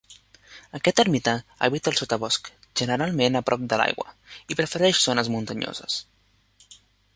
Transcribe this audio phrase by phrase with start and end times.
[0.77, 1.33] Aquest ermità
[1.67, 2.49] habita el sotabosc,
[2.81, 4.17] generalment a prop de l'aigua,
[4.55, 6.03] i prefereix zones muntanyoses.